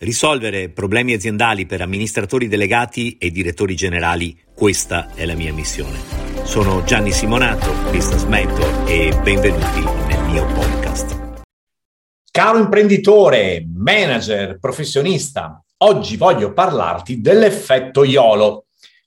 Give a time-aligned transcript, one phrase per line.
[0.00, 5.98] Risolvere problemi aziendali per amministratori delegati e direttori generali, questa è la mia missione.
[6.44, 11.42] Sono Gianni Simonato, Business Mentor e benvenuti nel mio podcast.
[12.30, 18.66] Caro imprenditore, manager, professionista, oggi voglio parlarti dell'effetto YOLO.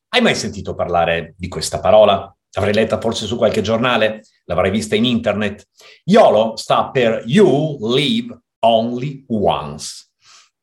[0.09, 2.35] Hai mai sentito parlare di questa parola?
[2.51, 5.69] L'avrei letta forse su qualche giornale, l'avrai vista in internet.
[6.03, 10.10] YOLO sta per You Live Only Once.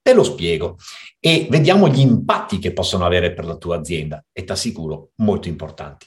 [0.08, 0.78] Te lo spiego
[1.20, 5.48] e vediamo gli impatti che possono avere per la tua azienda e ti assicuro molto
[5.48, 6.06] importanti.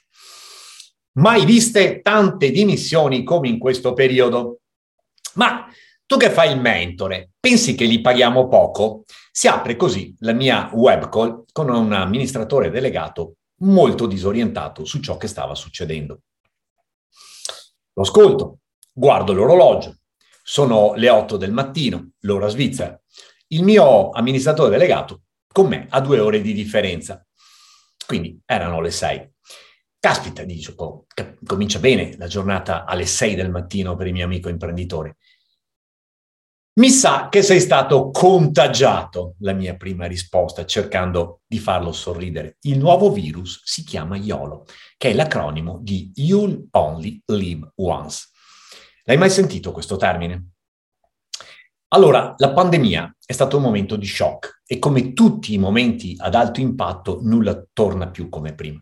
[1.19, 4.61] Mai viste tante dimissioni come in questo periodo?
[5.35, 5.67] Ma
[6.07, 9.03] tu che fai il mentore, pensi che li paghiamo poco?
[9.31, 15.17] Si apre così la mia web call con un amministratore delegato molto disorientato su ciò
[15.17, 16.21] che stava succedendo.
[17.93, 18.61] Lo ascolto,
[18.91, 19.95] guardo l'orologio,
[20.41, 22.99] sono le 8 del mattino, l'ora svizzera.
[23.51, 27.25] Il mio amministratore delegato con me ha due ore di differenza.
[28.05, 29.29] Quindi erano le sei.
[29.99, 31.05] Caspita, dice, oh,
[31.45, 35.17] comincia bene la giornata alle sei del mattino per il mio amico imprenditore.
[36.79, 42.55] Mi sa che sei stato contagiato, la mia prima risposta, cercando di farlo sorridere.
[42.61, 44.65] Il nuovo virus si chiama YOLO,
[44.97, 48.29] che è l'acronimo di You'll Only Live Once.
[49.03, 50.50] L'hai mai sentito questo termine?
[51.93, 56.35] Allora, la pandemia è stato un momento di shock e come tutti i momenti ad
[56.35, 58.79] alto impatto nulla torna più come prima.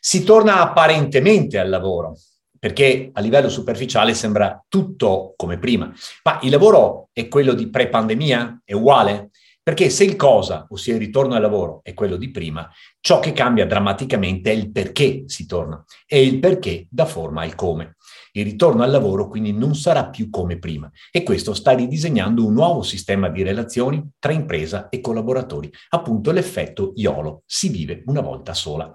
[0.00, 2.16] Si torna apparentemente al lavoro,
[2.58, 5.92] perché a livello superficiale sembra tutto come prima,
[6.24, 8.62] ma il lavoro è quello di pre-pandemia?
[8.64, 9.28] È uguale?
[9.68, 13.34] Perché se il cosa, ossia il ritorno al lavoro, è quello di prima, ciò che
[13.34, 17.96] cambia drammaticamente è il perché si torna e il perché dà forma al come.
[18.32, 22.54] Il ritorno al lavoro quindi non sarà più come prima e questo sta ridisegnando un
[22.54, 28.54] nuovo sistema di relazioni tra impresa e collaboratori, appunto l'effetto IOLO, si vive una volta
[28.54, 28.90] sola.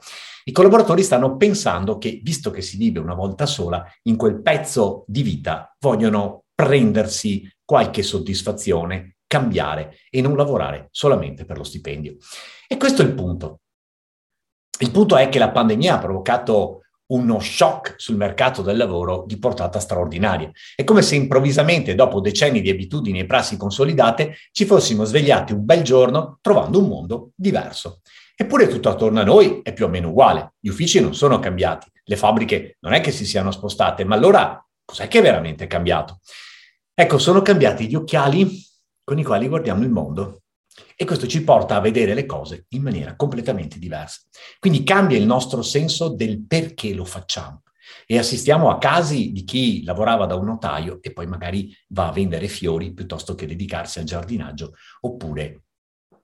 [0.45, 5.03] I collaboratori stanno pensando che, visto che si vive una volta sola, in quel pezzo
[5.05, 12.17] di vita vogliono prendersi qualche soddisfazione, cambiare e non lavorare solamente per lo stipendio.
[12.67, 13.61] E questo è il punto.
[14.79, 19.39] Il punto è che la pandemia ha provocato uno shock sul mercato del lavoro di
[19.39, 20.51] portata straordinaria.
[20.75, 25.65] È come se improvvisamente, dopo decenni di abitudini e prassi consolidate, ci fossimo svegliati un
[25.65, 28.01] bel giorno trovando un mondo diverso.
[28.35, 30.53] Eppure tutto attorno a noi è più o meno uguale.
[30.59, 34.63] Gli uffici non sono cambiati, le fabbriche non è che si siano spostate, ma allora
[34.85, 36.19] cos'è che è veramente cambiato?
[36.93, 38.71] Ecco, sono cambiati gli occhiali
[39.03, 40.43] con i quali guardiamo il mondo
[40.95, 44.21] e questo ci porta a vedere le cose in maniera completamente diversa.
[44.59, 47.61] Quindi cambia il nostro senso del perché lo facciamo.
[48.05, 52.11] E assistiamo a casi di chi lavorava da un notaio e poi magari va a
[52.11, 55.63] vendere fiori piuttosto che dedicarsi al giardinaggio oppure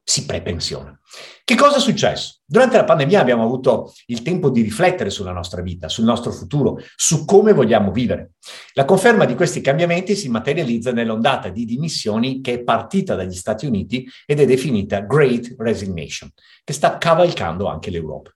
[0.04, 1.00] si prepensiona.
[1.44, 2.40] Che cosa è successo?
[2.46, 6.80] Durante la pandemia abbiamo avuto il tempo di riflettere sulla nostra vita, sul nostro futuro,
[6.96, 8.32] su come vogliamo vivere.
[8.74, 13.66] La conferma di questi cambiamenti si materializza nell'ondata di dimissioni che è partita dagli Stati
[13.66, 16.32] Uniti ed è definita Great Resignation,
[16.64, 18.32] che sta cavalcando anche l'Europa.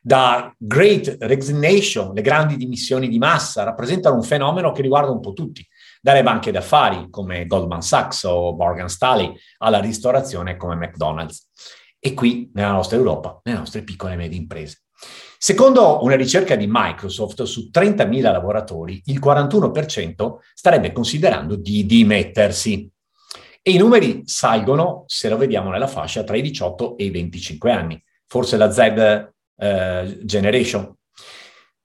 [0.00, 5.32] Da Great Resignation, le grandi dimissioni di massa rappresentano un fenomeno che riguarda un po'
[5.32, 5.66] tutti
[6.04, 11.48] dalle banche d'affari come Goldman Sachs o Morgan Stanley alla ristorazione come McDonald's.
[11.98, 14.82] E qui nella nostra Europa, nelle nostre piccole e medie imprese.
[15.38, 22.86] Secondo una ricerca di Microsoft, su 30.000 lavoratori, il 41% starebbe considerando di dimettersi.
[23.62, 27.72] E i numeri salgono se lo vediamo nella fascia tra i 18 e i 25
[27.72, 30.94] anni, forse la Z eh, Generation,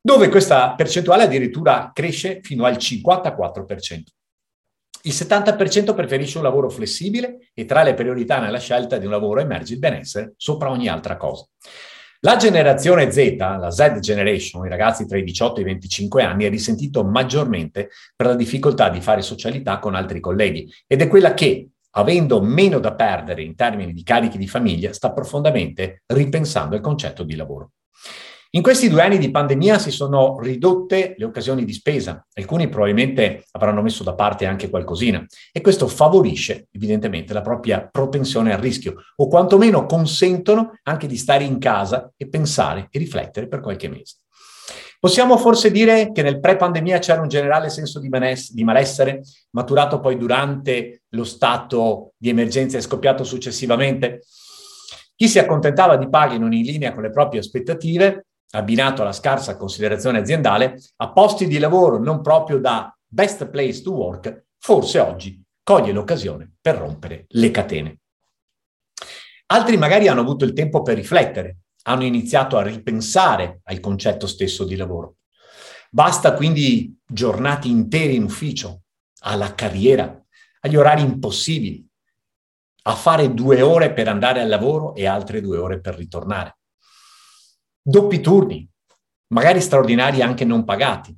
[0.02, 4.02] dove questa percentuale addirittura cresce fino al 54%.
[5.04, 9.40] Il 70% preferisce un lavoro flessibile e tra le priorità nella scelta di un lavoro
[9.40, 11.46] emerge il benessere sopra ogni altra cosa.
[12.22, 16.44] La generazione Z, la Z Generation, i ragazzi tra i 18 e i 25 anni,
[16.44, 21.34] è risentito maggiormente per la difficoltà di fare socialità con altri colleghi ed è quella
[21.34, 26.81] che, avendo meno da perdere in termini di carichi di famiglia, sta profondamente ripensando il
[26.81, 27.72] concetto di lavoro.
[28.54, 33.44] In questi due anni di pandemia si sono ridotte le occasioni di spesa, alcuni probabilmente
[33.51, 38.96] avranno messo da parte anche qualcosina e questo favorisce evidentemente la propria propensione al rischio
[39.18, 44.16] o quantomeno consentono anche di stare in casa e pensare e riflettere per qualche mese.
[45.00, 50.00] Possiamo forse dire che nel pre-pandemia c'era un generale senso di, manes- di malessere, maturato
[50.00, 54.24] poi durante lo stato di emergenza e scoppiato successivamente?
[55.16, 59.57] Chi si accontentava di paghi non in linea con le proprie aspettative abbinato alla scarsa
[59.57, 65.42] considerazione aziendale, a posti di lavoro non proprio da best place to work, forse oggi
[65.63, 68.00] coglie l'occasione per rompere le catene.
[69.48, 74.63] Altri magari hanno avuto il tempo per riflettere, hanno iniziato a ripensare al concetto stesso
[74.63, 75.16] di lavoro.
[75.90, 78.81] Basta quindi giornate intere in ufficio,
[79.22, 80.24] alla carriera,
[80.62, 81.84] agli orari impossibili,
[82.84, 86.59] a fare due ore per andare al lavoro e altre due ore per ritornare.
[87.81, 88.70] Doppi turni,
[89.34, 91.16] magari straordinari anche non pagati.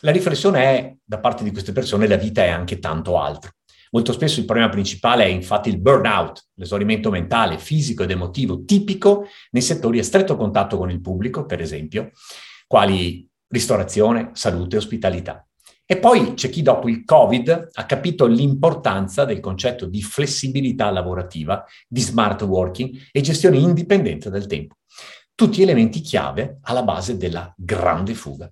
[0.00, 3.52] La riflessione è, da parte di queste persone, la vita è anche tanto altro.
[3.92, 9.26] Molto spesso il problema principale è infatti il burnout, l'esaurimento mentale, fisico ed emotivo tipico
[9.50, 12.10] nei settori a stretto contatto con il pubblico, per esempio,
[12.66, 15.46] quali ristorazione, salute e ospitalità.
[15.84, 21.62] E poi c'è chi dopo il Covid ha capito l'importanza del concetto di flessibilità lavorativa,
[21.86, 24.76] di smart working e gestione indipendente del tempo.
[25.34, 28.50] Tutti elementi chiave alla base della grande fuga.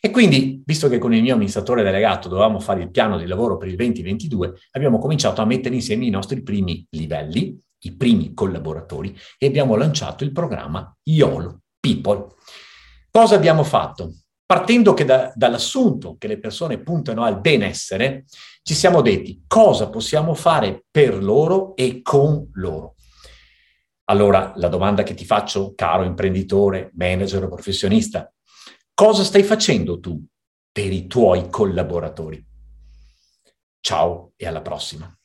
[0.00, 3.56] E quindi, visto che con il mio amministratore delegato dovevamo fare il piano di lavoro
[3.56, 9.16] per il 2022, abbiamo cominciato a mettere insieme i nostri primi livelli, i primi collaboratori,
[9.36, 12.28] e abbiamo lanciato il programma YOLO People.
[13.10, 14.12] Cosa abbiamo fatto?
[14.48, 18.24] partendo da, dall'assunto che le persone puntano al benessere,
[18.62, 22.94] ci siamo detti cosa possiamo fare per loro e con loro.
[24.10, 28.32] Allora, la domanda che ti faccio, caro imprenditore, manager o professionista,
[28.94, 30.24] cosa stai facendo tu
[30.72, 32.42] per i tuoi collaboratori?
[33.80, 35.17] Ciao e alla prossima.